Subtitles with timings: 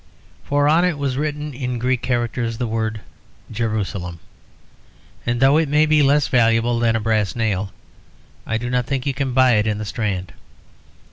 [0.45, 3.01] For on it was written in Greek characters the word
[3.51, 4.19] "Jerusalem,"
[5.27, 7.71] and though it may be less valuable than a brass nail,
[8.43, 10.33] I do not think you can buy it in the Strand.